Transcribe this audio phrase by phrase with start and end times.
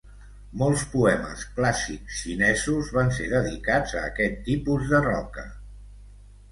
[0.61, 5.47] Molts poemes clàssics xinesos van ser dedicats a aquest tipus de roca.